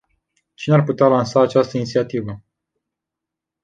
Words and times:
Cine 0.53 0.75
ar 0.75 0.83
putea 0.83 1.07
lansa 1.07 1.41
această 1.41 1.77
inițiativă? 1.77 2.41